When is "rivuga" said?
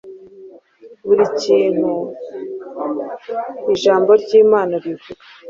4.83-5.21